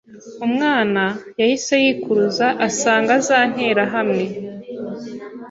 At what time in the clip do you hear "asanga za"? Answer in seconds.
2.67-3.39